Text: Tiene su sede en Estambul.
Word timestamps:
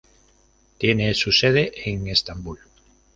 Tiene 0.79 1.13
su 1.13 1.31
sede 1.31 1.73
en 1.91 2.07
Estambul. 2.07 2.57